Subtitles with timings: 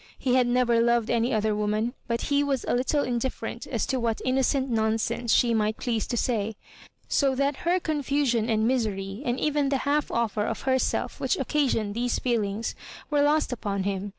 [0.17, 3.85] He had never loved any other woman; but he was a little in different as
[3.85, 6.55] to what innocent nonsense she might please to say.
[7.07, 11.37] So that her confusion and mi sery, and even the half offer of herself which
[11.37, 12.73] occasioned these feelings,
[13.11, 14.09] were lost upon him.